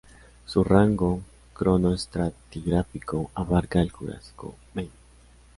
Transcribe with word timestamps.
Su 0.47 0.63
rango 0.63 1.21
cronoestratigráfico 1.53 3.29
abarca 3.35 3.81
el 3.83 3.91
Jurásico 3.91 4.55
medio. 4.73 4.89